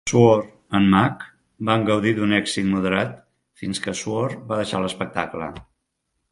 Swor 0.09 0.39
and 0.77 0.87
Mack 0.93 1.19
van 1.69 1.85
gaudir 1.89 2.15
d'un 2.21 2.33
èxit 2.39 2.67
moderat 2.71 3.13
fins 3.63 3.85
que 3.87 3.97
Swor 4.03 4.37
va 4.51 4.61
deixar 4.65 4.85
l'espectacle. 4.87 5.55